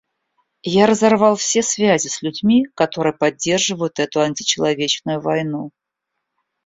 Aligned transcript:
Я 0.63 0.87
разорвал 0.87 1.35
все 1.35 1.61
связи 1.61 2.07
с 2.07 2.23
людьми, 2.23 2.65
которые 2.73 3.13
поддерживают 3.13 3.99
эту 3.99 4.21
античеловечную 4.21 5.21
войну. 5.21 5.69